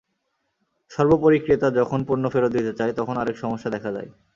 সর্বোপরিক্রেতা 0.91 1.67
যখন 1.71 1.99
পণ্য 2.07 2.23
ফেরত 2.29 2.51
দিতে 2.51 2.73
চায়, 2.73 2.93
তখন 2.93 3.15
আরেক 3.17 3.35
সমস্যা 3.37 3.69
দেখা 3.69 3.89
দেয়। 3.91 4.09